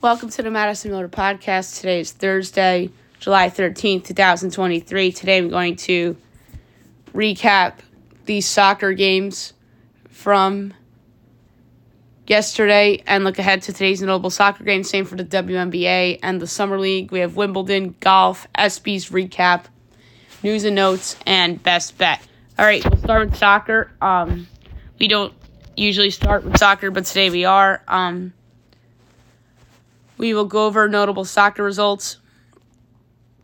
[0.00, 1.80] Welcome to the Madison Miller Podcast.
[1.80, 5.10] Today is Thursday, July 13th, 2023.
[5.10, 6.16] Today I'm going to
[7.12, 7.78] recap
[8.24, 9.54] these soccer games
[10.08, 10.72] from
[12.28, 14.84] yesterday and look ahead to today's notable soccer game.
[14.84, 17.10] Same for the WNBA and the Summer League.
[17.10, 19.64] We have Wimbledon, golf, ESPY's recap,
[20.44, 22.24] news and notes, and best bet.
[22.56, 23.90] All right, we'll start with soccer.
[24.00, 24.46] Um,
[25.00, 25.34] we don't
[25.76, 27.82] usually start with soccer, but today we are.
[27.88, 28.32] Um,
[30.18, 32.18] we will go over notable soccer results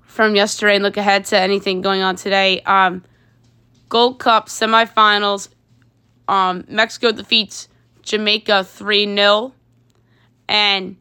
[0.03, 2.61] from yesterday and look ahead to anything going on today.
[2.63, 3.05] Um,
[3.89, 5.49] Gold Cup semifinals.
[6.27, 7.69] Um, Mexico defeats
[8.03, 9.53] Jamaica 3 0.
[10.49, 10.97] And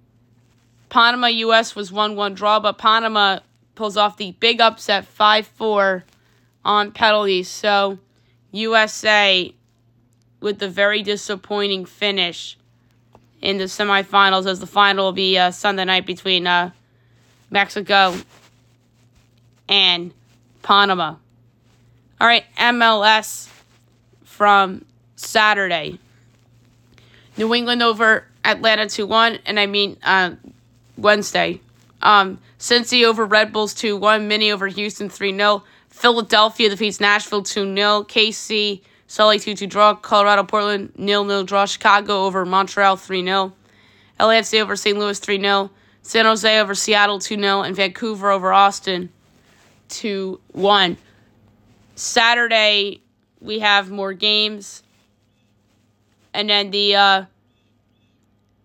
[0.90, 3.40] Panama US was 1 1 draw, but Panama
[3.76, 6.04] pulls off the big upset 5 4
[6.64, 7.50] on penalties.
[7.50, 7.98] So
[8.52, 9.54] USA
[10.40, 12.58] with the very disappointing finish
[13.44, 16.72] in the semifinals, as the final will be uh, Sunday night between uh,
[17.52, 18.16] Mexico
[19.68, 20.14] and
[20.62, 21.16] Panama.
[22.22, 23.50] All right, MLS
[24.24, 24.86] from
[25.18, 26.00] Saturday.
[27.36, 30.36] New England over Atlanta 2 1, and I mean uh,
[30.98, 31.60] Wednesday.
[32.02, 35.64] Um, Cincy over Red Bulls 2 1, Mini over Houston 3 0.
[35.90, 38.04] Philadelphia defeats Nashville 2 0.
[38.04, 38.82] KC
[39.14, 39.94] Salt Lake 2 2 draw.
[39.94, 41.68] Colorado Portland 0 0 draw.
[41.68, 43.54] Chicago over Montreal 3 0.
[44.20, 44.98] LAFC over St.
[44.98, 45.70] Louis 3 0.
[46.02, 47.62] San Jose over Seattle 2 0.
[47.62, 49.12] And Vancouver over Austin
[49.90, 50.98] 2 1.
[51.94, 53.02] Saturday,
[53.40, 54.82] we have more games.
[56.34, 57.26] And then the uh,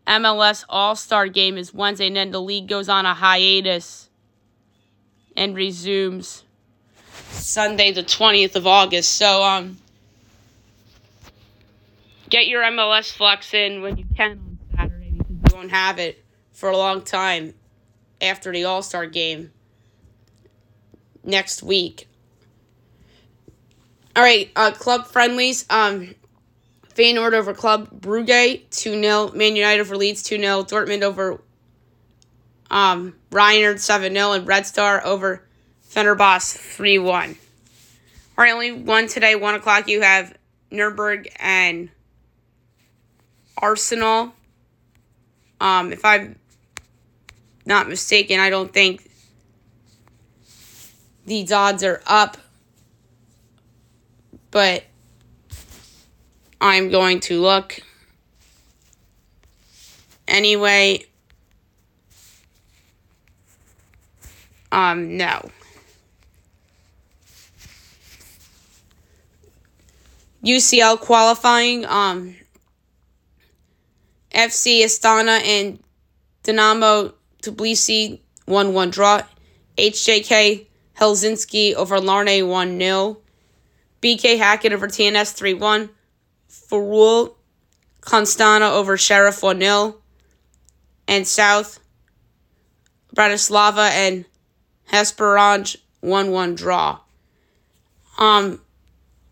[0.07, 2.07] MLS All Star game is Wednesday.
[2.07, 4.09] And then the league goes on a hiatus
[5.37, 6.45] and resumes
[7.33, 9.13] Sunday, the 20th of August.
[9.13, 9.77] So, um,
[12.29, 16.25] get your MLS flex in when you can on Saturday because you won't have it
[16.53, 17.55] for a long time
[18.21, 19.53] after the All Star game
[21.25, 22.09] next week.
[24.17, 25.65] All right, uh, club friendlies.
[25.71, 26.15] Um,
[26.95, 29.31] Feyenoord over Club Brugge 2 0.
[29.33, 30.65] Man United over Leeds 2 0.
[30.65, 31.41] Dortmund over
[32.71, 34.33] um, Reiners 7 0.
[34.33, 35.47] And Red Star over
[35.89, 37.29] Fenerbahce 3 1.
[37.31, 39.89] All right, only one today, 1 o'clock.
[39.89, 40.37] You have
[40.71, 41.91] Nuremberg and
[43.59, 44.33] Arsenal.
[45.61, 46.39] Um, if I'm
[47.67, 49.11] not mistaken, I don't think
[51.27, 52.37] these odds are up,
[54.51, 54.85] but
[56.61, 57.81] I'm going to look.
[60.27, 61.05] Anyway,
[64.73, 65.51] um, no.
[70.45, 72.37] UCL qualifying, um,
[74.39, 75.81] FC Astana and
[76.45, 77.13] Dinamo
[77.43, 79.23] Tbilisi 1 1 draw.
[79.77, 80.67] HJK
[80.97, 83.19] Helsinki over Larne 1 0.
[84.01, 85.91] BK Hackett over TNS 3 1.
[86.49, 87.35] Farul
[88.01, 89.97] Constana over Sheriff 1 0.
[91.09, 91.81] And South
[93.17, 94.25] Bratislava and
[94.93, 97.01] Hesperange 1 1 draw.
[98.19, 98.61] Um,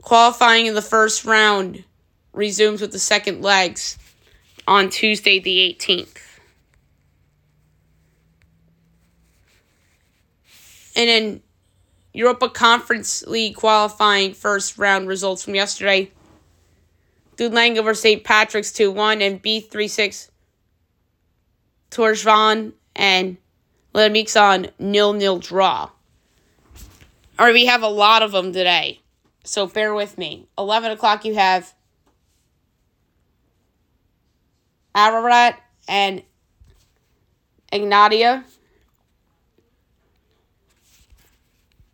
[0.03, 1.85] qualifying in the first round
[2.33, 3.99] resumes with the second legs
[4.67, 6.17] on Tuesday, the 18th.
[10.97, 11.43] And then
[12.13, 16.11] Europa Conference League qualifying first round results from yesterday.
[17.37, 18.25] Dudelange over St.
[18.25, 20.31] Patrick's 2 1 and B36
[21.91, 23.37] Torshavn and
[23.95, 25.91] Lemix 0 0 draw.
[27.39, 29.01] All right, we have a lot of them today.
[29.45, 30.49] So bear with me.
[30.57, 31.75] 11 o'clock, you have
[34.97, 36.23] Ararat and
[37.71, 38.45] Egnatia.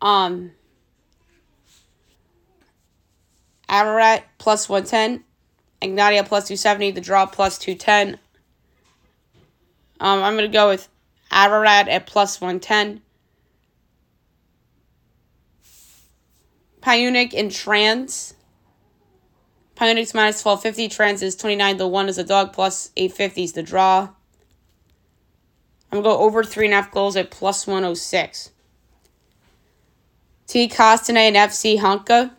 [0.01, 0.51] Um,
[3.67, 5.25] Ararat plus 110.
[5.81, 6.91] Egnatia plus 270.
[6.91, 8.19] The draw plus 210.
[9.99, 10.87] Um, I'm going to go with
[11.29, 13.01] Ararat at plus 110.
[16.81, 18.33] Pyunik and Trans
[19.75, 20.87] Pioneers minus 1250.
[20.89, 21.77] Trans is 29.
[21.77, 22.53] The 1 is a dog.
[22.53, 24.09] Plus 850 is the draw.
[25.91, 28.51] I'm going to go over 3.5 goals at plus 106.
[30.47, 30.67] T.
[30.67, 32.31] Costane and FC Honka.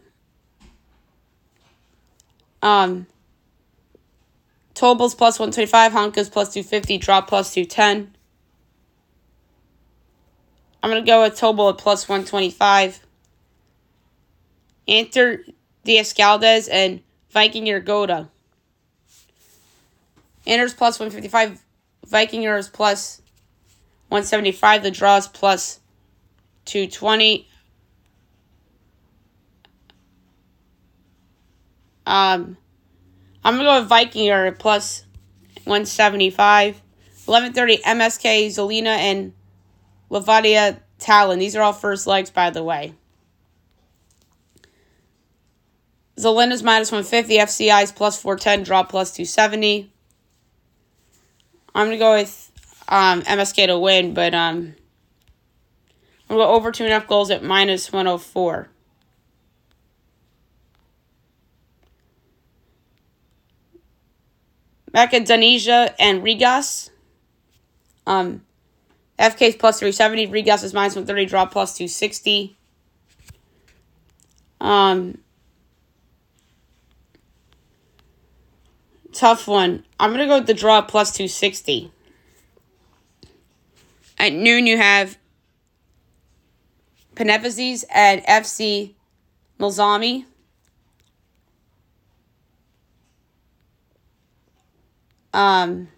[2.62, 3.06] Um,
[4.74, 5.92] Tobel's plus 125.
[5.92, 6.98] Honka's plus 250.
[6.98, 8.14] Draw plus 210.
[10.82, 13.00] I'm going to go with Tobel at plus 125.
[14.86, 15.44] Enter
[15.84, 17.00] the Escaldes and
[17.34, 18.28] Viking Yergoda.
[20.46, 21.60] Anders plus 155,
[22.06, 23.20] Vikinger is plus
[24.08, 24.84] 175.
[24.84, 25.80] The draw is plus
[26.66, 27.48] 220.
[32.06, 32.56] Um,
[33.42, 35.04] I'm gonna go with Vikinger plus
[35.64, 36.80] 175.
[37.26, 39.32] 11:30 MSK Zilina and
[40.08, 41.38] Levadia Tallinn.
[41.40, 42.94] These are all first legs, by the way.
[46.18, 47.38] Zilina's minus 150.
[47.38, 48.64] FCI is plus 410.
[48.64, 49.90] Draw plus 270.
[51.74, 52.52] I'm gonna go with
[52.88, 54.74] um, MSK to win, but um,
[56.28, 58.68] I'm gonna go over two and a half goals at minus 104.
[64.92, 66.90] Macedonia and Rigas.
[68.06, 68.42] Um,
[69.18, 70.28] FK is plus 370.
[70.28, 71.26] Rigas is minus 130.
[71.26, 72.56] Draw plus 260.
[74.60, 75.18] Um,
[79.14, 79.84] tough one.
[79.98, 81.90] I'm going to go with the draw plus 260.
[84.18, 85.18] At noon, you have
[87.14, 88.94] Panevazes and FC
[89.58, 90.24] Milsami.
[95.32, 95.88] Um,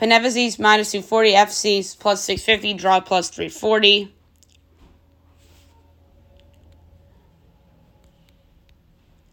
[0.00, 4.14] minus 240, FC's plus 650, draw plus 340.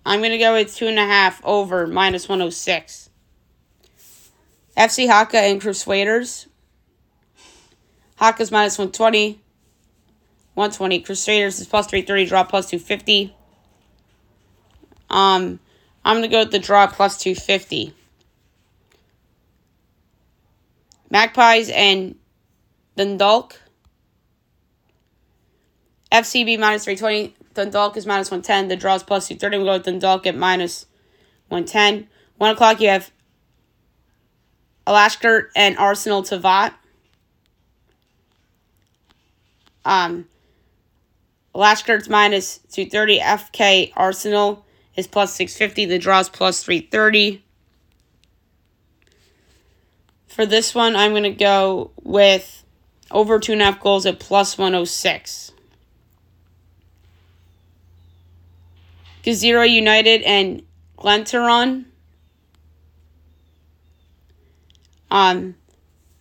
[0.06, 3.10] I'm going to go with two and a half over minus 106.
[4.78, 6.48] FC Haka and Crusaders.
[8.18, 9.42] Haka's minus 120.
[10.54, 11.00] 120.
[11.02, 13.36] Crusaders is plus 330, draw plus 250.
[15.10, 15.60] Um,
[16.04, 17.94] I'm going to go with the draw plus 250.
[21.10, 22.16] Magpies and
[22.96, 23.60] Dundalk.
[26.12, 27.36] FCB minus 320.
[27.56, 28.68] Dundalk is minus 110.
[28.68, 29.58] The draw is plus 230.
[29.58, 30.86] We'll go with Dundalk at minus
[31.48, 32.08] 110.
[32.38, 33.12] 1 o'clock, you have
[34.86, 36.74] Alashkert and Arsenal Tivat.
[39.86, 40.28] Um,
[41.56, 43.20] Alashkert's minus 230.
[43.20, 44.66] FK Arsenal
[44.96, 45.86] is plus 650.
[45.86, 47.42] The draw is plus 330.
[50.28, 52.66] For this one, I'm going to go with
[53.12, 55.54] over two and a half goals at plus 106.
[59.26, 60.62] Gazira United and
[61.00, 61.86] Glentoran.
[65.10, 65.56] Um,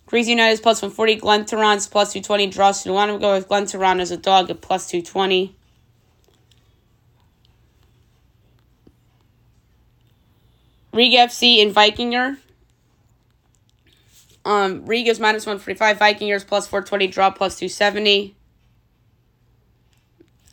[0.07, 1.21] Greece United is plus 140.
[1.21, 2.47] Glentoran's plus 220.
[2.47, 2.87] Draws.
[2.87, 5.55] You want to go with Glentoran as a dog at plus 220.
[10.95, 12.39] Riga FC and Vikinger.
[14.47, 15.99] Um, Riga's minus 145.
[15.99, 17.09] Vikingers plus 420.
[17.09, 18.35] Draw plus 270.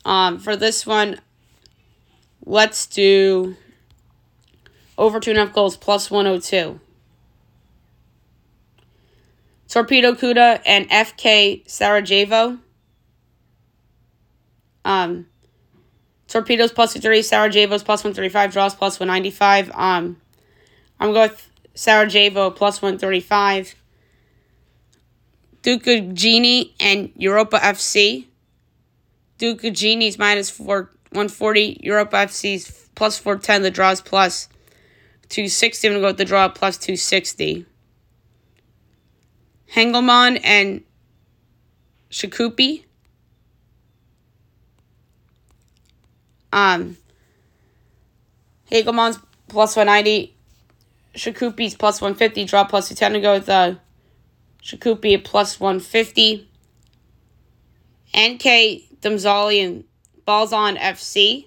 [0.04, 1.20] Um, for this one,
[2.44, 3.56] let's do
[4.98, 6.80] over two and a half goals plus 102.
[9.68, 12.58] Torpedo Kuda and FK Sarajevo.
[14.84, 15.26] Um,
[16.28, 19.70] Torpedoes plus 230, Sarajevo's plus 135, draws plus 195.
[19.74, 20.20] Um,
[20.98, 23.74] I'm going with Sarajevo plus 135.
[25.62, 28.26] Duke Genie and Europa FC.
[29.38, 31.80] Duke Genie's minus 4, 140.
[31.82, 33.62] Europa FC's plus 410.
[33.62, 34.48] The draws plus
[35.28, 35.88] 260.
[35.88, 37.66] I'm going to go with the draw plus 260.
[39.74, 40.82] Hegelmann and
[42.10, 42.84] Shikupi.
[46.52, 46.98] Um,
[48.70, 50.34] Hegelmann's plus 190.
[51.14, 52.44] Shikupi's plus 150.
[52.44, 53.74] Draw plus 210 to go with uh,
[54.62, 56.48] Shikupi at plus 150.
[58.14, 58.42] NK
[59.00, 59.84] Damzali and
[60.26, 61.46] Balzan FC.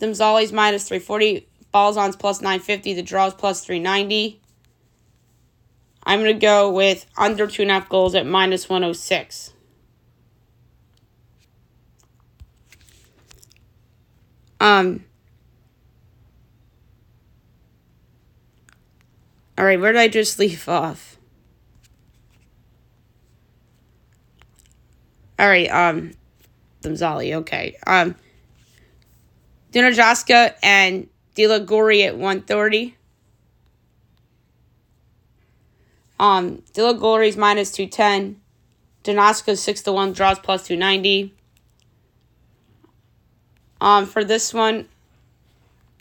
[0.00, 1.46] Damzali's minus 340.
[1.74, 2.94] Balzan's plus 950.
[2.94, 4.40] The draw's plus 390.
[6.04, 9.52] I'm going to go with under two and a half goals at minus 106.
[14.60, 15.04] Um,
[19.56, 21.16] all right, where did I just leave off?
[25.38, 26.12] All right, um,
[26.82, 27.76] Damzali, okay.
[27.86, 28.14] Um,
[29.72, 32.96] Dunajaska and Dilaguri at 130.
[36.20, 38.40] Um, Dilla minus 210.
[39.04, 41.32] Danaska's 6 to 1, draws plus 290.
[43.80, 44.88] Um, for this one,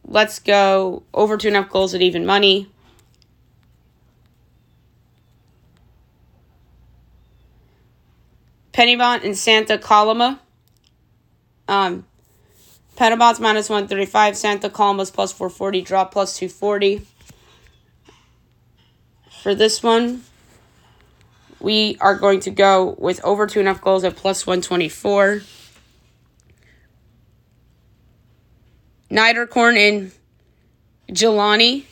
[0.04, 2.70] let's go over two and a half goals at even money.
[8.74, 10.40] Penybont and Santa Coloma.
[11.68, 12.06] Um,
[12.96, 14.36] Penybont's minus 135.
[14.36, 15.82] Santa Coloma's plus 440.
[15.82, 17.06] Drop plus 240.
[19.44, 20.24] For this one,
[21.60, 25.42] we are going to go with over two and a half goals at plus 124.
[29.10, 30.12] Niederkorn and
[31.10, 31.86] Jelani.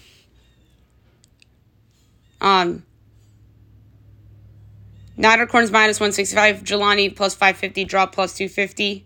[2.41, 2.83] Um,
[5.17, 9.05] Niederkorn's minus 165, Jelani plus 550, Drop plus 250.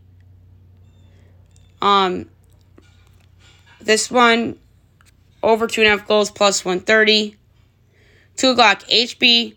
[1.81, 2.29] Um,
[3.79, 4.57] this one,
[5.41, 7.36] over two and a half goals plus 130.
[8.36, 9.55] Two o'clock, HB,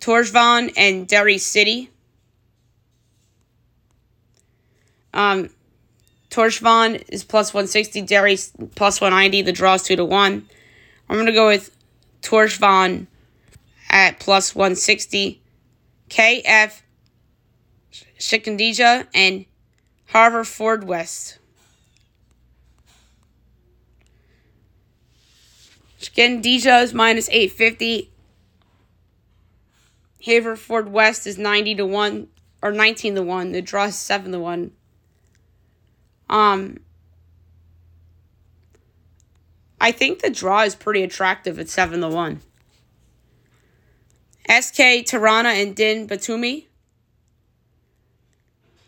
[0.00, 1.90] Torjvan, and Derry City.
[5.12, 5.50] Um,
[6.30, 8.38] Torjvan is plus 160, Derry
[8.74, 9.42] plus 190.
[9.42, 10.46] The draw is 2 to 1.
[11.08, 11.74] I'm going to go with
[12.22, 13.06] Torjvan
[13.90, 15.42] at plus 160.
[16.08, 16.82] KF
[18.18, 19.44] Shikandija and
[20.12, 21.38] Haverfordwest.
[26.20, 28.10] Again, Shikandeja is minus 850.
[30.26, 32.28] Haverfordwest is 90 to 1
[32.62, 33.52] or 19 to 1.
[33.52, 34.72] The draw is 7 to 1.
[36.28, 36.78] Um
[39.80, 42.40] I think the draw is pretty attractive at 7 to 1.
[44.60, 46.66] SK Tirana and Din Batumi.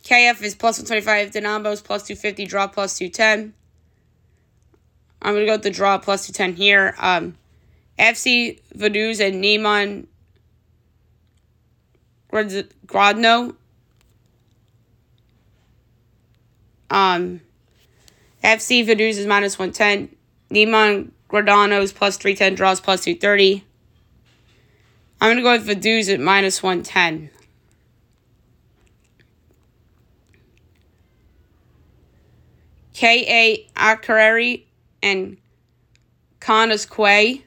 [0.04, 1.30] KF is plus 125.
[1.30, 2.46] Dinamo is plus 250.
[2.46, 3.54] Draw plus 210.
[5.22, 6.94] I'm going to go with the draw plus 210 here.
[6.98, 7.36] Um,
[7.98, 10.06] FC Vaduz and Neman
[12.32, 13.54] Grodno.
[16.90, 17.40] Um,
[18.42, 20.14] FC Vaduz is minus 110.
[20.50, 22.56] Neiman Grodano is plus 310.
[22.56, 23.64] Draws plus 230.
[25.20, 27.30] I'm going to go with Vaduz at minus 110.
[33.02, 33.68] K.A.
[33.74, 34.62] Akureyri
[35.02, 35.36] and
[36.38, 37.42] Connah's Quay.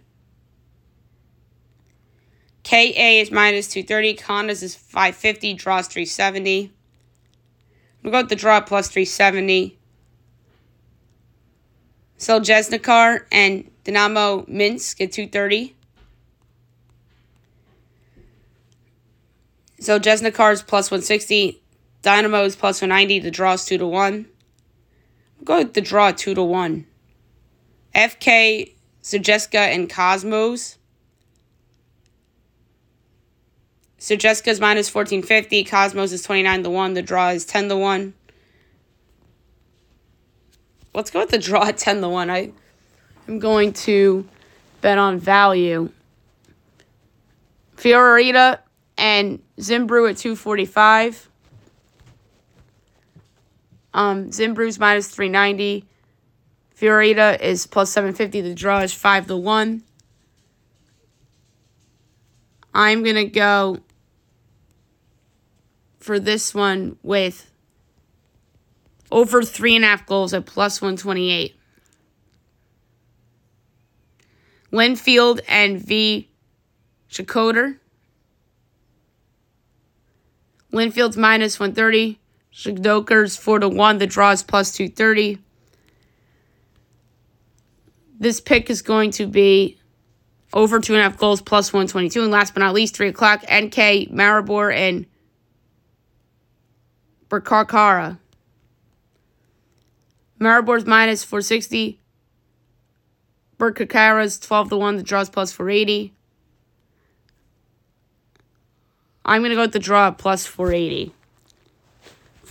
[2.65, 4.17] KA is minus 230.
[4.17, 5.53] Kanas is 550.
[5.53, 6.74] Draws 370.
[8.03, 9.79] We'll go with the draw plus 370.
[12.19, 15.74] Seljesnikar and Dynamo Minsk at 230.
[19.79, 21.62] So Jesnikar is plus 160.
[22.01, 23.19] Dynamo is plus 190.
[23.19, 24.25] The draw is 2 to 1.
[25.45, 26.85] Go with the draw 2 to 1.
[27.93, 28.73] FK,
[29.03, 30.77] Sutjeska, and Cosmos.
[33.99, 35.63] Sutjeska is minus 1450.
[35.65, 36.93] Cosmos is 29 to 1.
[36.95, 38.13] The draw is 10 to 1.
[40.95, 42.29] Let's go with the draw at 10 to 1.
[42.29, 42.51] I,
[43.27, 44.27] I'm going to
[44.81, 45.91] bet on value.
[47.77, 48.59] Fiorita
[48.97, 51.29] and Zimbru at 245.
[53.95, 55.85] Um, Zimbru's minus 390.
[56.75, 58.41] Fiorita is plus 750.
[58.41, 59.83] The draw is 5 to 1.
[62.73, 63.79] I'm going to go
[65.97, 67.49] for this one with
[69.11, 71.55] over 3.5 goals at plus 128.
[74.73, 76.29] Linfield and V.
[77.09, 77.77] Shakoter.
[80.73, 82.19] Linfield's minus 130.
[82.55, 83.97] Shadoker's 4 to 1.
[83.97, 85.39] The draw is plus 230.
[88.17, 89.77] This pick is going to be
[90.53, 92.24] over 2.5 goals plus 122.
[92.24, 95.05] And last but not least, 3 o'clock, NK, Maribor, and
[97.29, 98.19] Birkirkara.
[100.39, 102.00] Maribor's minus 460.
[103.59, 104.95] Birkirkara's 12 to 1.
[104.95, 106.13] The draw's plus 480.
[109.25, 111.13] I'm going to go with the draw plus 480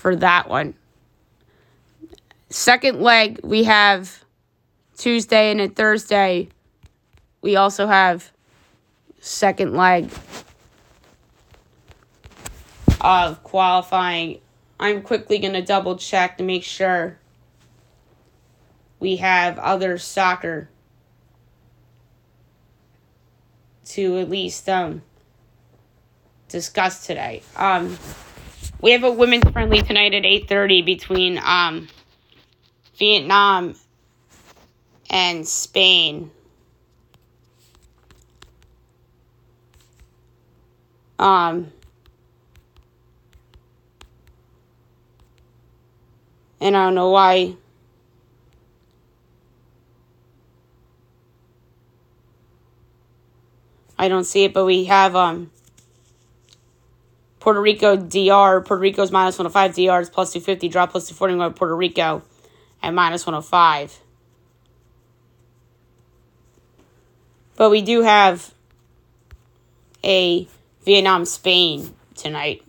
[0.05, 0.75] for that one.
[2.51, 4.23] Second leg, we have
[4.99, 6.51] Tuesday and a Thursday.
[7.41, 8.31] We also have
[9.19, 10.11] second leg
[13.01, 14.41] of qualifying.
[14.79, 17.19] I'm quickly going to double check to make sure
[19.01, 20.69] we have other soccer
[23.87, 25.01] to at least um
[26.51, 27.43] discuss today.
[27.57, 27.97] Um,
[28.85, 31.89] we have a women's friendly tonight at eight thirty between um,
[32.99, 33.75] Vietnam
[35.09, 36.31] and Spain.
[41.19, 41.73] Um,
[46.61, 47.57] and I don't know why.
[53.99, 55.51] I don't see it, but we have um
[57.45, 58.63] Puerto Rico DR.
[58.63, 59.75] Puerto Rico's minus 105.
[59.75, 60.67] DR is plus 250.
[60.71, 61.55] Drop plus 240.
[61.55, 62.23] Puerto Rico
[62.83, 64.01] at minus 105.
[67.57, 68.55] But we do have
[70.03, 70.49] a
[70.87, 72.63] Vietnam Spain tonight.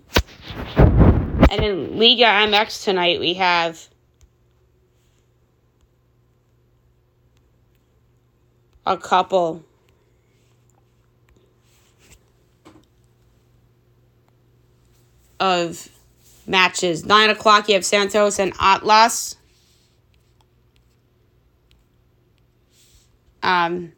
[0.75, 3.87] And in Liga MX tonight, we have
[8.85, 9.63] a couple
[15.39, 15.89] of
[16.47, 17.05] matches.
[17.05, 19.35] Nine o'clock, you have Santos and Atlas.
[23.43, 23.93] Um,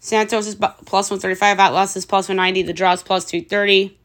[0.00, 3.96] Santos is plus 135, Atlas is plus 190, the draw is plus 230.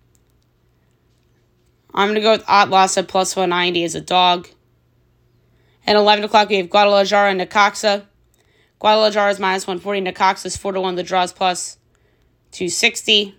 [1.93, 4.49] I'm going to go with Atlas at plus 190 as a dog.
[5.87, 8.05] At 11 o'clock, we have Guadalajara and Necaxa.
[8.79, 11.77] Guadalajara is minus 140, Necaxa is 4 to 1, the draw is plus
[12.51, 13.35] 260.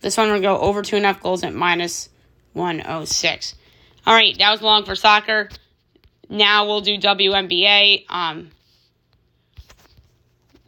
[0.00, 2.08] This one to go over 2.5 goals at minus
[2.52, 3.54] 106.
[4.06, 5.48] All right, that was long for soccer.
[6.28, 8.04] Now we'll do WNBA.
[8.08, 8.50] Um,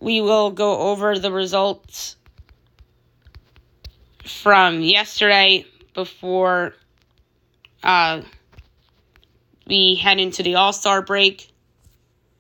[0.01, 2.17] we will go over the results
[4.25, 6.75] from yesterday before
[7.83, 8.23] uh,
[9.67, 11.53] we head into the All Star break.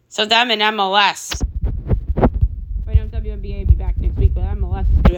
[0.09, 1.42] So them and MLS.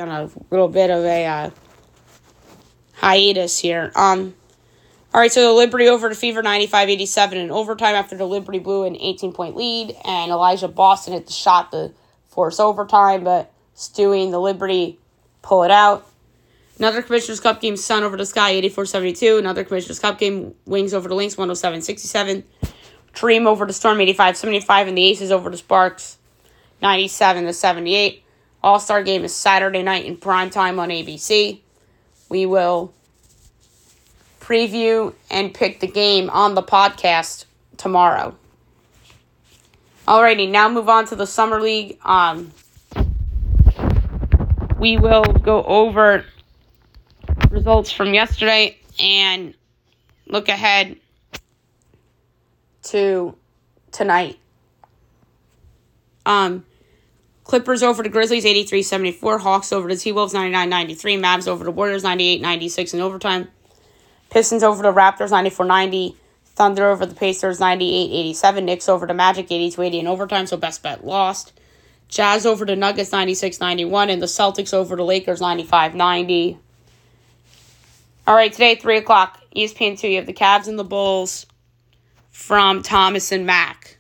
[0.00, 1.50] On a little bit of a uh,
[2.95, 3.92] hiatus here.
[3.95, 4.35] Um,
[5.12, 8.85] all right, so the Liberty over to Fever 95-87 in overtime after the Liberty blew
[8.85, 11.92] an 18-point lead, and Aliyah Boston hit the shot to
[12.28, 14.99] force overtime, but Stewie and the Liberty
[15.42, 16.07] pull it out.
[16.78, 19.38] Another Commissioner's Cup game, Sun over the Sky, 84-72.
[19.38, 22.42] Another Commissioner's Cup game, Wings over the Lynx, 107-67.
[23.12, 24.88] Dream over the Storm, 85-75.
[24.88, 26.16] And the Aces over the Sparks,
[26.83, 28.23] 97-78.
[28.62, 31.61] All-Star game is Saturday night in prime time on ABC.
[32.29, 32.93] We will
[34.40, 38.37] preview and pick the game on the podcast tomorrow.
[40.07, 41.99] Alrighty, now move on to the Summer League.
[42.05, 42.52] Um,
[44.79, 46.25] we will go over
[47.51, 49.55] results from yesterday and
[50.27, 50.96] look ahead
[52.85, 53.37] to
[53.92, 54.38] tonight.
[56.27, 56.64] Um,
[57.51, 59.39] Clippers over the Grizzlies 83 74.
[59.39, 61.17] Hawks over the T Wolves 99 93.
[61.17, 63.49] Mavs over the Warriors 98 96 in overtime.
[64.31, 66.17] Pistons over the Raptors 94 90.
[66.45, 68.65] Thunder over the Pacers 98 87.
[68.65, 71.53] Knicks over the Magic 82 80 in overtime, so best bet lost.
[72.07, 74.11] Jazz over the Nuggets 96 91.
[74.11, 76.57] And the Celtics over the Lakers 95 90.
[78.29, 81.47] All right, today, 3 o'clock, ESPN 2, you have the Cavs and the Bulls
[82.31, 83.97] from Thomas and Mack.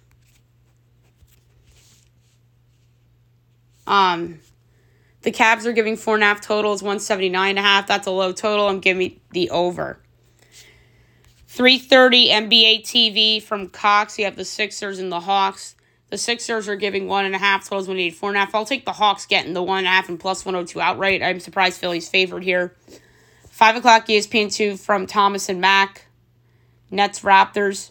[3.90, 4.38] Um,
[5.22, 7.88] the Cavs are giving four and a half totals, 179 and a half.
[7.88, 8.68] That's a low total.
[8.68, 9.98] I'm giving the over.
[11.48, 14.16] 330 NBA TV from Cox.
[14.18, 15.74] You have the Sixers and the Hawks.
[16.08, 18.40] The Sixers are giving one and a half totals when you need four and a
[18.40, 18.54] half.
[18.54, 21.22] I'll take the Hawks getting the one and a half and plus 102 outright.
[21.22, 22.76] I'm surprised Philly's favored here.
[23.50, 26.06] 5 o'clock ESPN2 from Thomas and Mack.
[26.90, 27.90] Nets Raptors.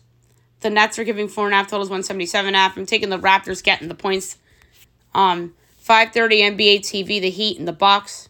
[0.61, 2.77] The Nets are giving four and a half totals, 177 and a half.
[2.77, 4.37] I'm taking the Raptors getting the points.
[5.13, 5.53] Um,
[5.89, 8.29] 5:30 NBA TV, the Heat and the Bucks.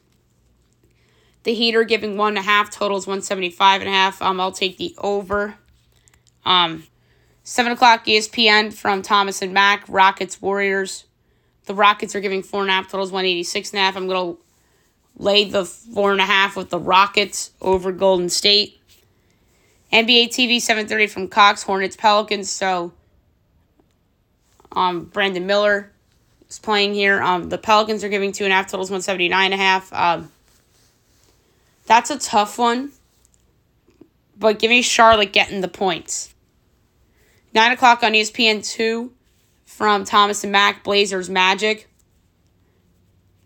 [1.43, 4.21] The Heat are giving one and a half totals, 175 and a half.
[4.21, 5.55] Um, I'll take the over.
[6.45, 6.83] Um,
[7.43, 9.83] 7 o'clock ESPN from Thomas and Mack.
[9.89, 11.03] Rockets Warriors.
[11.65, 13.97] The Rockets are giving four and a half totals, 186 and a half.
[13.97, 14.35] I'm gonna
[15.17, 18.79] lay the four and a half with the Rockets over Golden State.
[19.91, 22.49] NBA TV 7:30 from Cox Hornets Pelicans.
[22.49, 22.93] So,
[24.71, 25.91] um, Brandon Miller
[26.49, 27.21] is playing here.
[27.21, 29.93] Um, the Pelicans are giving two and a half totals, 179 and a half.
[29.93, 30.31] Um,
[31.85, 32.91] that's a tough one,
[34.37, 36.33] but give me Charlotte getting the points.
[37.53, 39.11] Nine o'clock on ESPN two
[39.65, 41.89] from Thomas and Mack Blazers Magic.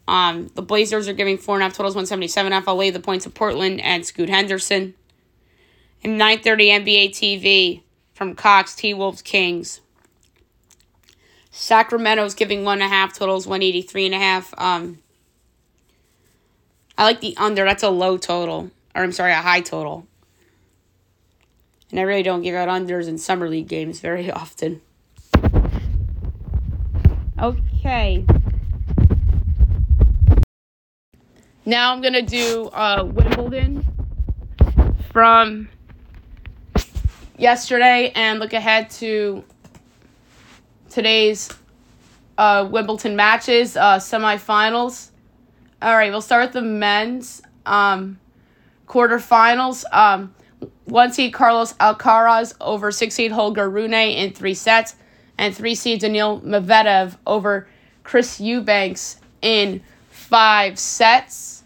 [0.08, 2.68] Um, the Blazers are giving four and a half totals, 177 half.
[2.68, 4.96] I'll lay the points of Portland and Scoot Henderson.
[6.04, 7.82] And 9.30 NBA TV
[8.14, 9.80] from Cox, T-Wolves, Kings.
[11.56, 14.56] Sacramento's giving one and a half totals, 183 and a half.
[14.58, 14.98] Um,
[16.98, 17.64] I like the under.
[17.64, 18.72] That's a low total.
[18.96, 20.08] Or I'm sorry, a high total.
[21.92, 24.82] And I really don't give out unders in summer league games very often.
[27.40, 28.26] Okay.
[31.68, 33.86] Now I'm to do uh, Wimbledon
[35.12, 35.70] from
[37.38, 39.44] yesterday and look ahead to
[40.94, 41.50] today's
[42.38, 45.10] uh, Wimbledon matches, uh, semifinals.
[45.82, 48.20] All right, we'll start with the men's um,
[48.88, 49.84] quarterfinals.
[49.92, 50.36] Um,
[50.86, 54.96] one seed Carlos Alcaraz over six seed Holger Rune in three sets,
[55.38, 57.68] and three seed Daniil Medvedev over
[58.04, 61.64] Chris Eubanks in five sets.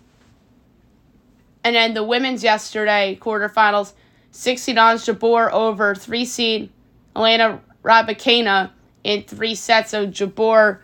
[1.65, 3.91] And then the women's yesterday quarterfinals,
[4.31, 6.71] six seed 16 Jabeur over three seed
[7.13, 8.71] Elena Rybakina
[9.07, 9.91] in three sets.
[9.91, 10.79] So Jabeur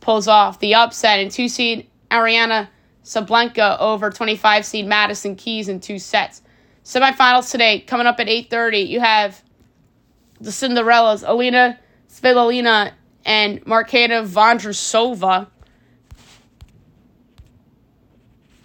[0.00, 2.68] pulls off the upset in two seed Ariana
[3.04, 6.42] Sabalenka over 25 seed Madison Keys in two sets.
[6.84, 8.88] Semifinals today coming up at 8:30.
[8.88, 9.40] You have
[10.40, 11.78] the Cinderellas Alina
[12.10, 12.92] Svitolina
[13.24, 15.46] and Marketa Vondrousova.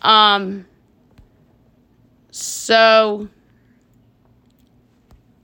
[0.02, 0.66] Um.
[2.32, 3.28] So.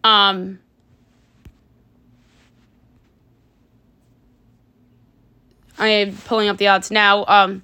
[0.03, 0.60] Um.
[5.80, 7.26] I am pulling up the odds now.
[7.26, 7.63] Um,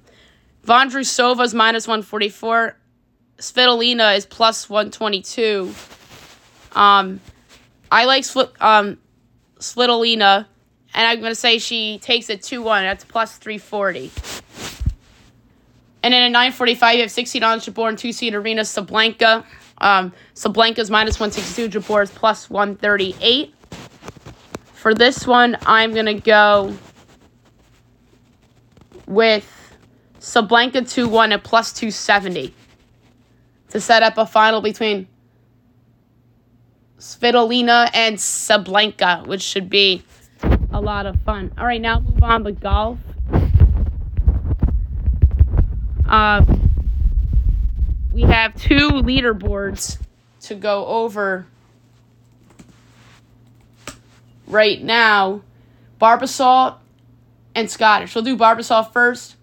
[0.66, 2.76] Vondrousova is minus 144.
[3.38, 5.72] Svitolina is plus 122.
[6.72, 7.20] Um,
[7.92, 8.24] I like
[8.60, 8.98] um,
[9.58, 10.46] Svitolina,
[10.94, 12.82] and I'm going to say she takes it 2 1.
[12.82, 14.10] That's plus 340.
[16.02, 19.44] And then at 945, you have 16 on Jabeur and 2 seed Aryna Sabalenka.
[19.78, 23.52] Um, Sabalenka's minus 162, Jabeur is plus 138.
[24.72, 26.76] For this one, I'm going to go
[29.06, 29.76] with
[30.20, 32.54] Sabalenka 2 1 at plus 270
[33.70, 35.06] to set up a final between
[36.98, 40.02] Svitolina and Sabalenka, which should be
[40.72, 41.52] a lot of fun.
[41.58, 42.98] All right, now move on to golf.
[46.08, 46.70] Um,
[48.12, 49.98] we have two leaderboards
[50.42, 51.46] to go over
[54.46, 55.42] right now.
[56.00, 56.76] Barbasol
[57.56, 58.14] and Scottish.
[58.14, 59.34] We'll do Barbasol first.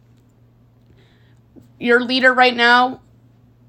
[1.79, 3.01] Your leader right now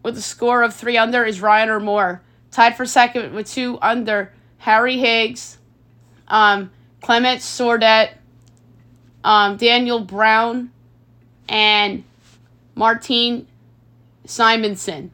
[0.05, 2.23] with a score of three under is Ryan or Moore.
[2.51, 5.59] Tied for second with two under, Harry Higgs,
[6.29, 8.11] um, Clement Sordet,
[9.25, 10.71] um, Daniel Brown,
[11.49, 12.05] and
[12.75, 13.49] Martin
[14.27, 15.11] Simonson.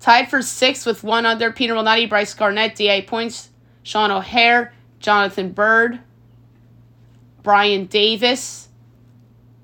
[0.00, 3.50] Tied for sixth with one under, Peter Malnati, Bryce Garnett, DA Points,
[3.84, 6.00] Sean O'Hair, Jonathan Byrd,
[7.42, 8.68] Brian Davis,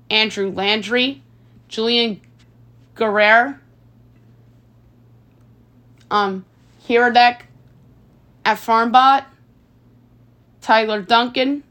[0.09, 1.21] Andrew Landry,
[1.67, 2.21] Julian
[2.95, 3.55] Guerrero,
[6.11, 6.45] um,
[6.87, 7.41] Hiradek
[8.45, 9.25] at Farmbot,
[10.61, 11.63] Tyler Duncan,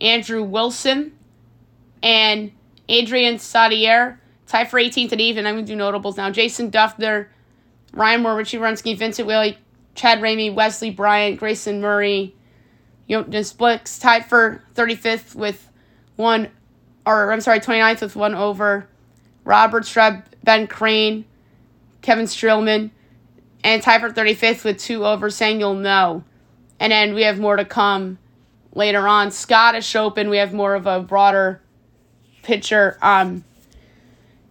[0.00, 1.12] Andrew Wilson,
[2.02, 2.52] and
[2.88, 4.18] Adrian Sadier.
[4.46, 5.46] Tie for 18th and even.
[5.46, 6.30] I'm going to do notables now.
[6.30, 7.26] Jason Dufner,
[7.92, 9.58] Ryan Moore, Richie Runsky, Vincent Whaley,
[9.94, 12.34] Chad Ramey, Wesley Bryan, Grayson Murray,
[13.08, 15.70] Jonas Blix tied for 35th with
[16.16, 16.48] one,
[17.04, 18.88] or I'm sorry, 29th with one over.
[19.44, 21.24] Robert Streb, Ben Crane,
[22.02, 22.90] Kevin Streelman,
[23.62, 26.24] and tied for 35th with two over, you'll know.
[26.80, 28.18] And then we have more to come
[28.74, 29.30] later on.
[29.30, 31.62] Scottish Open, we have more of a broader
[32.42, 32.98] picture.
[33.00, 33.44] Um,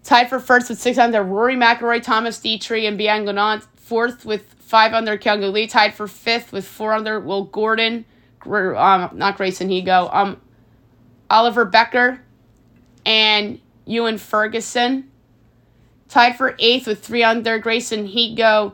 [0.03, 3.65] tied for first with six under, Rory McIlroy, Thomas Detry, and Bian.
[3.75, 5.67] Fourth with five under, Kyung Lee.
[5.67, 8.05] Tied for fifth with four under, Will Gordon
[8.45, 10.41] um, not Grayson Higgo, um,
[11.29, 12.19] Oliver Bekker
[13.05, 15.11] and Ewan Ferguson.
[16.07, 18.73] Tied for eighth with three under, Grayson Higgo,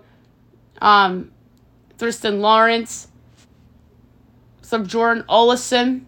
[0.81, 1.31] um,
[1.97, 3.07] Thriston Lawrence,
[4.61, 6.03] some Jordan Olison,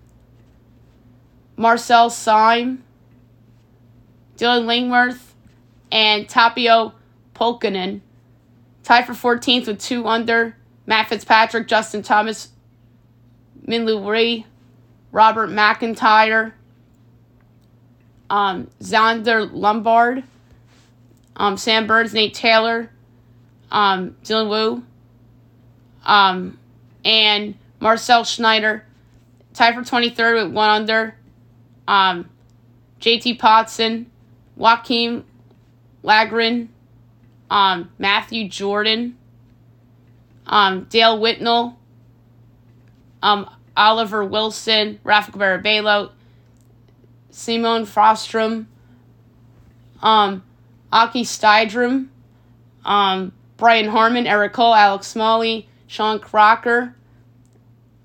[1.55, 2.83] Marcel Siem,
[4.37, 5.35] Dylan Langworth,
[5.91, 6.93] and Tapio
[7.35, 8.01] Pulkkanen.
[8.83, 12.49] Tied for 14th with two under, Matt Fitzpatrick, Justin Thomas,
[13.67, 14.45] Minwoo Lee,
[15.11, 16.53] Robert McIntyre,
[18.29, 20.23] um, Zander Lombard,
[21.35, 22.89] um, Sam Burns, Nate Taylor,
[23.71, 24.83] um, Dylan Wu,
[26.05, 26.57] um,
[27.05, 28.85] and Marcel Schneider.
[29.53, 31.15] Tied for 23rd with one under.
[31.87, 32.29] Um,
[32.99, 34.09] JT Poston,
[34.57, 35.23] Joakim
[36.03, 36.69] Lagergren,
[37.51, 39.17] um, Matthew Jordan,
[40.47, 41.75] um, Dale Whitnell,
[43.23, 46.11] um, Oliver Wilson, Rafa Barabelo,
[47.31, 48.67] Simone Frostrom,
[50.03, 50.43] um,
[50.91, 52.09] Aki Stydrum,
[52.85, 56.95] um, Brian Harman, Eric Cole, Alex Smalley, Sean Crocker,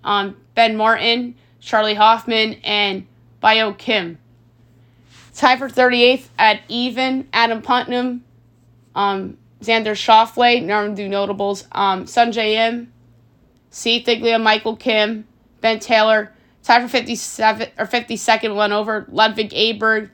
[0.04, 3.06] um, Ben Martin, Charley Hoffman, and
[3.40, 4.18] Bio Kim.
[5.34, 8.24] Tie for 38th at even, Adam Putnam,
[8.94, 12.92] um, Xander Schauffele, now do notables, um, Sungjae Im,
[13.70, 14.02] C.
[14.02, 15.26] Thiglia, Michael Kim,
[15.60, 20.10] Ben Taylor, tied for 57 or 52nd, one over Ludvig Aberg,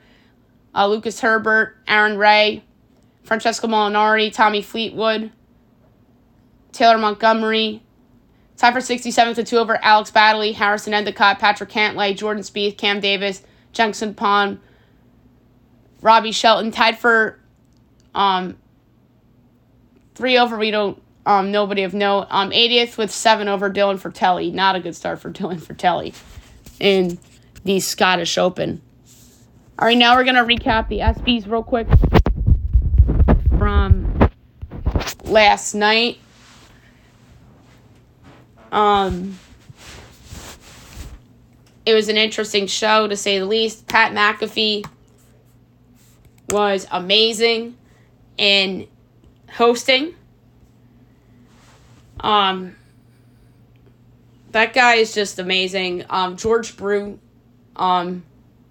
[0.73, 2.63] uh, Lucas Herbert, Aaron Rai,
[3.23, 5.31] Francesco Molinari, Tommy Fleetwood,
[6.71, 7.81] Taylor Montgomery,
[8.57, 12.99] tied for 67th to two over Alex Baddeley, Harrison Endicott, Patrick Cantlay, Jordan Spieth, Cam
[12.99, 13.41] Davis,
[13.71, 14.59] Jenson Pond,
[16.01, 17.39] Robbie Shelton tied for
[18.13, 18.57] um,
[20.13, 20.57] three over.
[20.57, 22.27] We don't um, nobody of note.
[22.29, 24.53] Um, 80th with seven over Dylan Frittelli.
[24.53, 26.13] Not a good start for Dylan Frittelli
[26.79, 27.17] in
[27.63, 28.81] the Scottish Open.
[29.77, 31.87] All right, now we're gonna recap the ESPYs real quick
[33.57, 34.29] from
[35.25, 36.19] last night.
[38.71, 39.37] Um,
[41.85, 43.87] it was an interesting show to say the least.
[43.87, 44.85] Pat McAfee
[46.49, 47.77] was amazing
[48.37, 48.87] in
[49.49, 50.15] hosting.
[52.25, 52.75] Um,
[54.49, 56.05] that guy is just amazing.
[56.09, 57.19] Um, George Brew
[57.75, 58.23] um,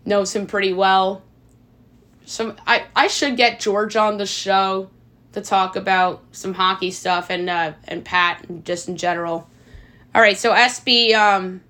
[0.05, 1.23] knows him pretty well.
[2.25, 4.91] So I, I should get George on the show
[5.33, 9.49] to talk about some hockey stuff and uh, and Pat and just in general.
[10.15, 11.61] All right, so ESPY um,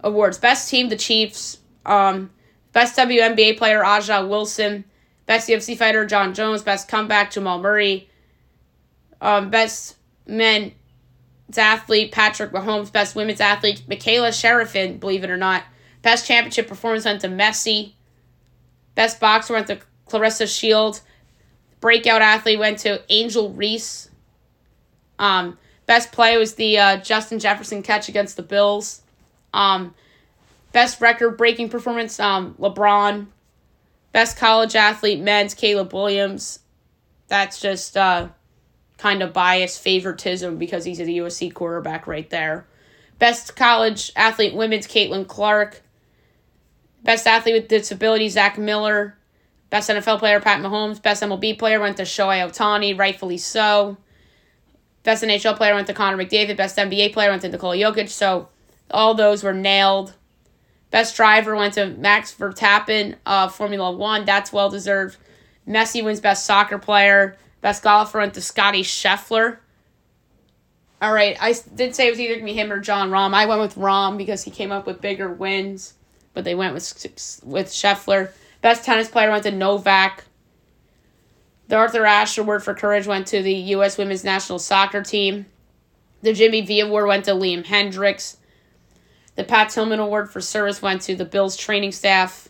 [0.00, 1.58] awards: best team, the Chiefs.
[1.84, 2.30] Um,
[2.72, 4.84] best WNBA player, A'ja Wilson.
[5.26, 6.62] Best UFC fighter, Jon Jones.
[6.62, 8.08] Best comeback, Jamal Murray.
[9.20, 10.72] Um, best men's
[11.56, 12.92] athlete, Patrick Mahomes.
[12.92, 15.64] Best women's athlete, Michaela Shiffrin, believe it or not.
[16.02, 17.92] Best championship performance went to Messi.
[18.94, 21.00] Best boxer went to Claressa Shield.
[21.80, 24.10] Breakout athlete went to Angel Reese.
[25.18, 29.02] Um, best play was the uh, Justin Jefferson catch against the Bills.
[29.52, 29.94] Um,
[30.72, 33.26] best record breaking performance, um, LeBron.
[34.12, 36.60] Best college athlete, men's, Caleb Williams.
[37.28, 38.28] That's just uh,
[38.98, 42.66] kind of bias favoritism because he's a USC quarterback right there.
[43.18, 45.82] Best college athlete, women's, Caitlin Clark.
[47.02, 49.16] Best athlete with disability, Zach Miller.
[49.70, 51.02] Best NFL player, Pat Mahomes.
[51.02, 53.96] Best MLB player went to Shohei Ohtani, rightfully so.
[55.02, 56.56] Best NHL player went to Connor McDavid.
[56.56, 58.08] Best NBA player went to Nikola Jokic.
[58.08, 58.48] So
[58.90, 60.14] all those were nailed.
[60.90, 64.24] Best driver went to Max Verstappen, uh, Formula One.
[64.24, 65.16] That's well deserved.
[65.66, 67.36] Messi wins best soccer player.
[67.66, 69.56] Best golfer went to Scotty Scheffler.
[71.02, 73.34] All right, I did say it was either gonna be him or Jon Rahm.
[73.34, 75.94] I went with Rahm because he came up with bigger wins,
[76.32, 78.30] but they went with with Scheffler.
[78.62, 80.26] Best tennis player went to Novak.
[81.66, 83.98] The Arthur Ashe Award for Courage went to the U.S.
[83.98, 85.46] Women's National Soccer Team.
[86.22, 88.36] The Jimmy V Award went to Liam Hendriks.
[89.34, 92.48] The Pat Tillman Award for Service went to the Bills training staff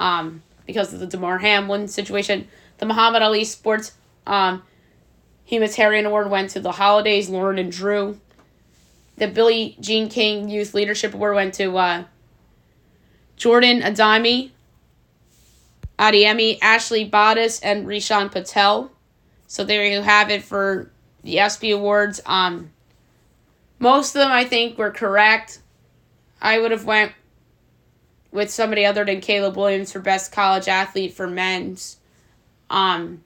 [0.00, 2.48] um, because of the Damar Hamlin situation.
[2.78, 3.92] The Muhammad Ali Sports
[4.26, 4.62] um,
[5.44, 8.18] Humanitarian Award went to the Holidays, Lauren and Jrue.
[9.16, 12.04] The Billie Jean King Youth Leadership Award went to uh,
[13.36, 14.52] Jordan Adami,
[15.98, 18.90] Adiemi, Ashley Bottas, and Rishan Patel.
[19.46, 20.90] So there you have it for
[21.22, 22.20] the ESPY Awards.
[22.24, 22.70] Um,
[23.78, 25.60] most of them I think were correct.
[26.40, 27.12] I would have went
[28.32, 31.98] with somebody other than Caleb Williams for best college athlete for men's.
[32.70, 33.22] Um,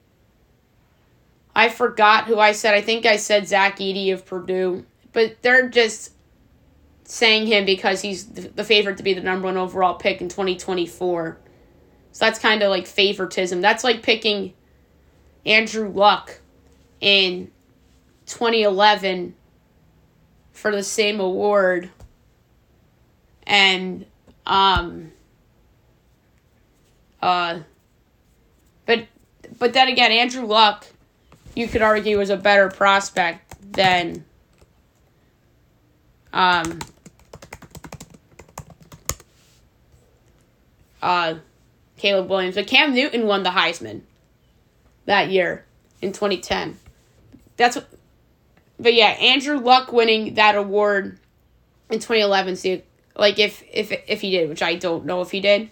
[1.57, 2.75] I forgot who I said.
[2.75, 6.13] I think I said Zach Edey of Purdue, but they're just
[7.05, 11.39] saying him because he's the favorite to be the number one overall pick in 2024.
[12.13, 13.63] So that's kind of like favoritism.
[13.63, 14.53] That's like picking
[15.47, 16.41] Andrew Luck
[17.01, 17.51] in
[18.27, 19.35] 2011
[20.53, 21.91] for the same award
[23.47, 24.05] and
[24.45, 25.13] um
[27.23, 27.61] uh
[28.85, 29.07] but
[29.59, 30.87] but then again Andrew Luck
[31.57, 34.25] you could argue was a better prospect than
[36.33, 36.79] um
[41.03, 41.35] uh
[41.97, 44.03] Caleb Williams but Cam Newton won the Heisman
[45.07, 45.65] that year
[46.01, 46.79] in 2010
[47.57, 47.89] that's what
[48.79, 51.19] but yeah Andrew Luck winning that award
[51.91, 52.83] in 2011 see
[53.19, 55.71] like if if if he did, which I don't know if he did.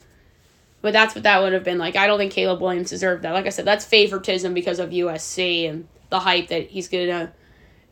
[0.84, 1.96] But that's what that would have been like.
[1.96, 3.32] I don't think Caleb Williams deserved that.
[3.32, 7.32] Like I said, that's favoritism because of USC and the hype that he's gonna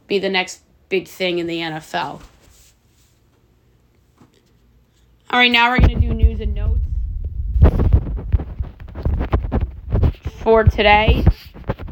[0.08, 2.20] be the next big thing in the NFL.
[5.30, 6.80] All right, now we're gonna do news and notes
[10.42, 11.24] for today.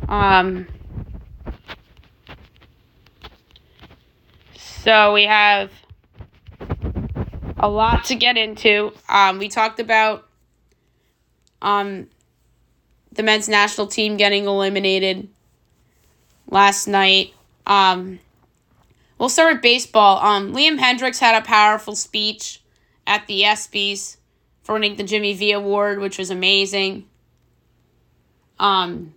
[0.07, 0.69] Um,
[4.55, 5.71] so we have
[7.57, 8.93] a lot to get into.
[9.09, 10.27] Um, we talked about
[11.63, 12.09] um,
[13.13, 15.29] the men's national team getting eliminated
[16.49, 17.35] last night.
[17.67, 18.21] Um,
[19.19, 20.19] we'll start with baseball.
[20.19, 22.63] Um, Liam Hendriks had a powerful speech
[23.07, 24.17] at the ESPYS
[24.63, 27.07] for winning the Jimmy V Award, which was amazing.
[28.59, 29.15] Um,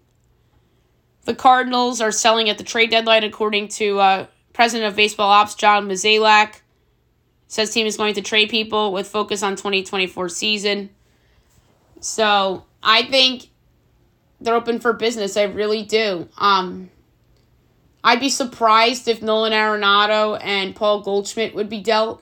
[1.25, 5.55] the Cardinals are selling at the trade deadline, according to uh, President of Baseball Ops
[5.55, 6.61] John Mozeliak.
[7.47, 10.89] Says team is going to trade people with focus on 2024 season.
[12.03, 13.49] So I think
[14.41, 15.37] they're open for business.
[15.37, 16.27] I really do.
[16.37, 16.89] Um,
[18.03, 22.21] I'd be surprised if Nolan Arenado and Paul Goldschmidt would be dealt.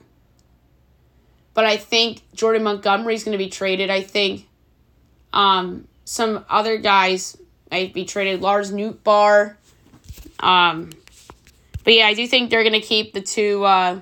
[1.56, 3.90] But I think Jordan Montgomery is going to be traded.
[3.90, 4.48] I think
[5.34, 7.36] um, some other guys
[7.72, 8.40] might be traded.
[8.40, 9.56] Lars Nootbaar.
[10.40, 10.92] Um,
[11.84, 14.00] but yeah, I do think they're going to keep the two uh,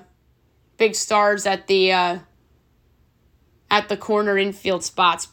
[0.76, 2.18] big stars at the uh,
[3.70, 5.28] at the corner infield spots.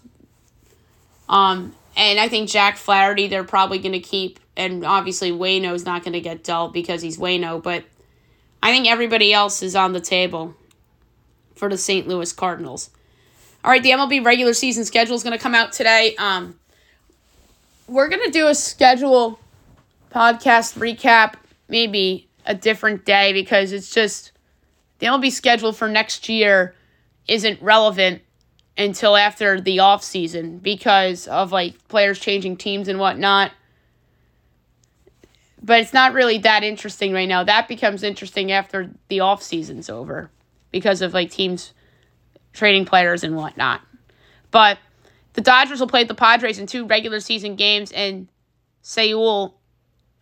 [1.29, 6.03] Um, and I think Jack Flaherty they're probably going to keep, and obviously Waino's not
[6.03, 7.61] going to get dealt because he's Waino.
[7.61, 7.83] but
[8.61, 10.55] I think everybody else is on the table
[11.55, 12.07] for the St.
[12.07, 12.89] Louis Cardinals.
[13.63, 16.15] All right, the MLB regular season schedule is going to come out today.
[16.17, 16.59] Um,
[17.87, 19.39] we're going to do a schedule
[20.11, 21.35] podcast recap,
[21.67, 24.31] maybe a different day because it's just
[24.99, 26.75] the MLB schedule for next year
[27.27, 28.21] isn't relevant
[28.77, 33.51] until after the off season because of like players changing teams and whatnot.
[35.61, 37.43] But it's not really that interesting right now.
[37.43, 40.29] That becomes interesting after the off season's over
[40.71, 41.73] because of like teams
[42.53, 43.81] trading players and whatnot.
[44.51, 44.77] But
[45.33, 48.29] the Dodgers will play the Padres in two regular season games in
[48.81, 49.57] Seoul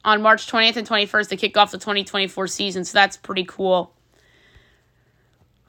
[0.04, 2.86] on March 20th and 21st to kick off the 2024 season.
[2.86, 3.94] So that's pretty cool.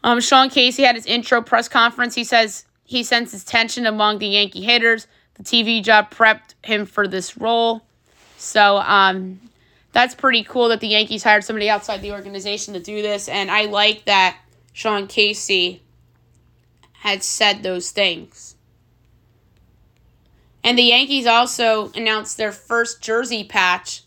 [0.04, 2.14] Um, Sean Casey had his intro press conference.
[2.14, 5.08] He says he senses tension among the Yankee hitters.
[5.34, 7.82] The TV job prepped him for this role.
[8.38, 9.40] So um,
[9.92, 13.28] that's pretty cool that the Yankees hired somebody outside the organization to do this.
[13.28, 14.38] And I like that
[14.72, 15.82] Sean Casey
[16.92, 18.54] had said those things.
[20.62, 24.02] And the Yankees also announced their first jersey patch,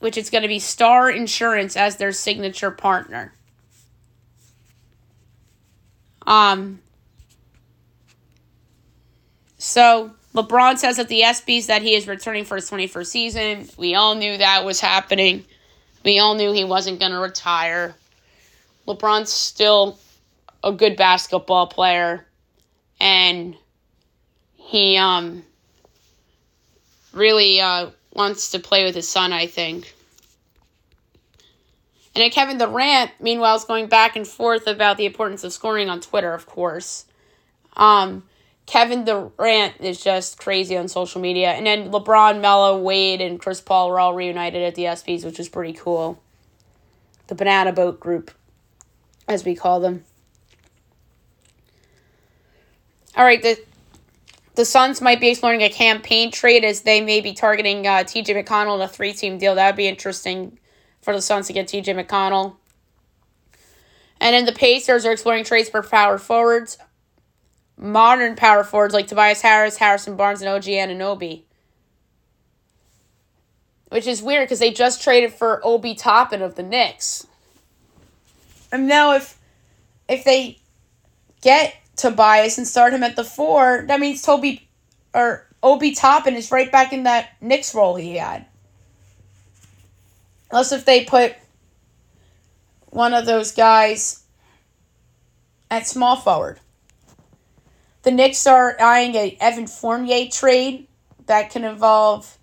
[0.00, 3.32] which is going to be Starr Insurance as their signature partner.
[6.26, 6.80] Um,
[9.58, 13.68] so LeBron says at the ESPYS that he is returning for his 21st season.
[13.76, 15.44] We all knew that was happening.
[16.04, 17.94] We all knew he wasn't going to retire.
[18.86, 19.98] LeBron's still
[20.62, 22.26] a good basketball player
[23.00, 23.54] and
[24.56, 25.44] he um
[27.12, 29.93] really uh wants to play with his son, I think.
[32.14, 35.88] And then Kevin Durant, meanwhile, is going back and forth about the importance of scoring
[35.90, 37.06] on Twitter, of course.
[37.76, 38.22] Um,
[38.66, 41.50] Kevin Durant is just crazy on social media.
[41.50, 45.38] And then LeBron, Melo, Wade, and Chris Paul were all reunited at the ESPYs, which
[45.38, 46.22] was pretty cool.
[47.26, 48.30] The Banana Boat Group,
[49.26, 50.04] as we call them.
[53.16, 53.58] All right, the
[54.56, 58.04] the Suns might be exploring a Cam Payne trade as they may be targeting uh,
[58.04, 59.56] TJ McConnell in a three team deal.
[59.56, 60.58] That would be interesting
[61.04, 62.56] for the Suns to get TJ McConnell.
[64.20, 66.78] And then the Pacers are exploring trades for power forwards,
[67.76, 71.42] modern power forwards like Tobias Harris, Harrison Barnes, and OG Anunoby.
[73.90, 77.26] Which is weird because they just traded for Obi Toppin of the Knicks.
[78.72, 79.38] And now if
[80.08, 80.58] if they
[81.42, 84.68] get Tobias and start him at the four, that means Toby
[85.12, 88.46] or Obi Toppin is right back in that Knicks role he had.
[90.50, 91.34] Unless if they put
[92.90, 94.24] one of those guys
[95.70, 96.60] at small forward.
[98.02, 100.86] The Knicks are eyeing a Evan Fournier trade
[101.26, 102.38] that can involve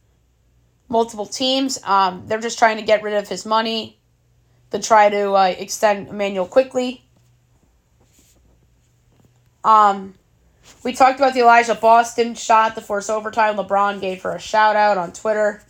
[0.90, 1.80] multiple teams.
[1.84, 4.00] Um, they're just trying to get rid of his money
[4.72, 7.06] to try to uh, extend Immanuel Quickley.
[9.64, 10.16] Um,
[10.84, 13.56] we talked about the Aliyah Boston shot, the force overtime.
[13.56, 15.62] LeBron gave her a shout out on Twitter.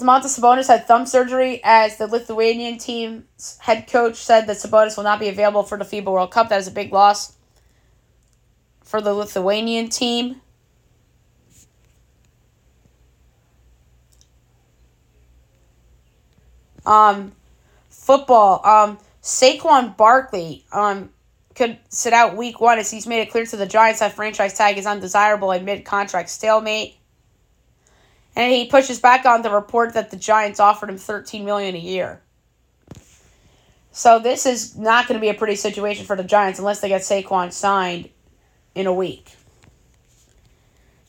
[0.00, 5.04] Domantas Sabonis had thumb surgery as the Lithuanian team's head coach said that Sabonis will
[5.04, 6.48] not be available for the FIBA World Cup.
[6.48, 7.36] That is a big loss
[8.82, 10.40] for the Lithuanian team.
[16.86, 17.32] Um,
[17.90, 18.66] football.
[18.66, 21.10] Um, Saquon Barkley um
[21.54, 24.54] could sit out week one as he's made it clear to the Giants that franchise
[24.54, 26.96] tag is undesirable amid contract stalemate.
[28.40, 31.78] And he pushes back on the report that the Giants offered him 13 million a
[31.78, 32.22] year.
[33.92, 36.88] So this is not going to be a pretty situation for the Giants unless they
[36.88, 38.08] get Saquon signed
[38.74, 39.30] in a week.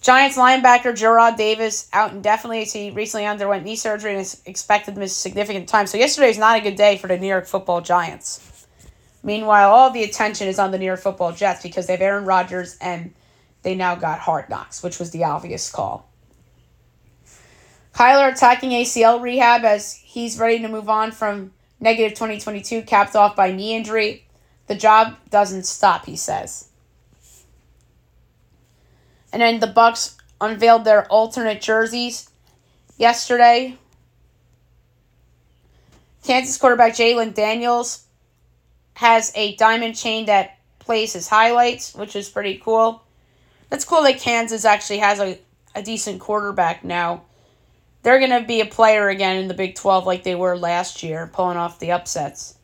[0.01, 4.95] Giants linebacker Jarrad Davis out indefinitely as he recently underwent knee surgery and is expected
[4.95, 5.87] to miss significant time.
[5.87, 8.67] So yesterday is not a good day for the New York Football Giants.
[9.23, 12.25] Meanwhile, all the attention is on the New York Football Jets because they have Aaron
[12.25, 13.13] Rodgers and
[13.63, 16.10] they now got Hard Knocks, which was the obvious call.
[17.93, 23.35] Kyler attacking ACL rehab as he's ready to move on from negative 2022, capped off
[23.35, 24.25] by knee injury.
[24.67, 26.69] The job doesn't stop, he says.
[29.33, 32.29] And then the Bucks unveiled their alternate jerseys
[32.97, 33.77] yesterday.
[36.23, 38.05] Kansas quarterback Jalon Daniels
[38.93, 43.03] has a diamond chain that plays his highlights, which is pretty cool.
[43.69, 45.39] That's cool that Kansas actually has a,
[45.73, 47.23] a decent quarterback now.
[48.03, 51.03] They're going to be a player again in the Big 12 like they were last
[51.03, 52.55] year, pulling off the upsets.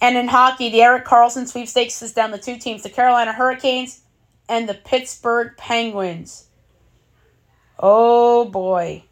[0.00, 4.00] And in hockey, the Erik Karlsson sweepstakes is down the two teams, the Carolina Hurricanes
[4.48, 6.46] and the Pittsburgh Penguins.
[7.78, 9.04] Oh boy.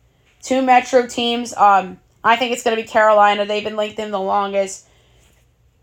[0.43, 1.55] Two Metro teams.
[1.57, 3.47] Um, I think it's going to be Carolina.
[3.47, 4.87] They've been linked in the longest.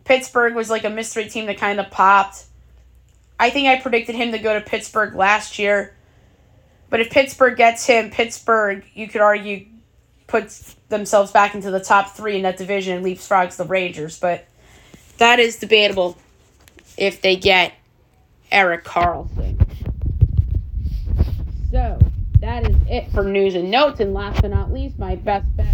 [0.04, 2.46] Pittsburgh was like a mystery team that kind of popped.
[3.40, 5.96] I think I predicted him to go to Pittsburgh last year.
[6.92, 9.66] But if Pittsburgh gets him, Pittsburgh, you could argue,
[10.28, 14.20] puts themselves back into the top three in that division and leapfrogs the Rangers.
[14.20, 14.46] But
[15.18, 16.18] that is debatable
[16.98, 17.72] if they get
[18.52, 19.58] Erik Karlsson.
[21.72, 21.98] So,
[22.42, 24.02] that is it for news and notes.
[24.02, 25.74] And last but not least, my best bet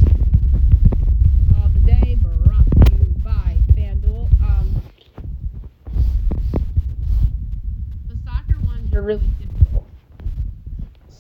[1.64, 2.16] of the day
[2.46, 4.30] brought to you by FanDuel.
[4.44, 4.84] Um,
[8.08, 9.24] the soccer ones are really.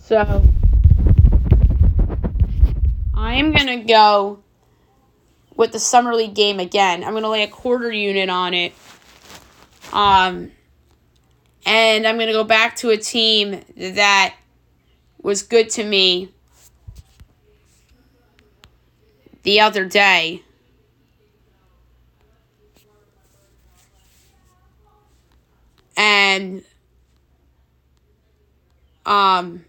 [0.07, 0.41] So,
[3.13, 4.39] I am to go
[5.57, 7.03] with the Summer League game again.
[7.03, 8.73] I'm to lay a quarter unit on it.
[9.91, 10.53] Um,
[11.65, 14.33] and I'm going to go back to a team that
[15.21, 16.31] was good to me
[19.43, 20.41] the other day.
[25.97, 26.63] And
[29.05, 29.65] um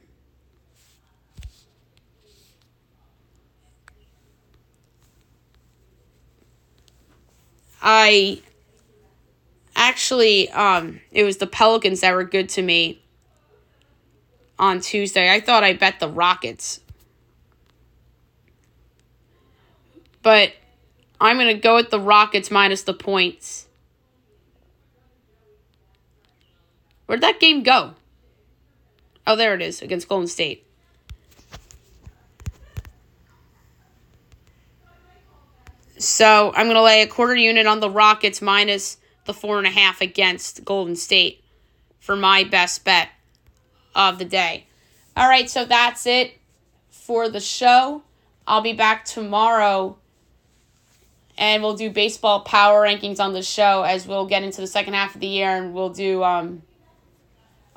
[7.81, 8.43] I
[9.77, 13.01] actually, um, it was the Pelicans that were good to me
[14.59, 15.33] on Tuesday.
[15.33, 16.81] I thought I bet the Rockets.
[20.23, 20.53] But
[21.21, 23.67] I'm going to go with the Rockets minus the points.
[27.07, 27.95] Where'd that game go?
[29.27, 30.68] Oh, there it is against Golden State.
[35.99, 39.67] So I'm going to lay a quarter unit on the Rockets minus the four and
[39.67, 41.43] a half against Golden State
[41.99, 43.09] for my best bet
[43.95, 44.67] of the day.
[45.17, 46.39] All right, so that's it
[46.91, 48.03] for the show.
[48.47, 49.99] I'll be back tomorrow
[51.37, 54.95] and we'll do baseball power rankings on the show as we'll get into the second
[54.95, 56.63] half of the year and we'll do um,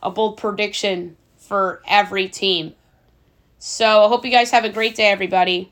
[0.01, 2.73] a bold prediction for every team.
[3.59, 5.71] So I hope you guys have a great day, everybody.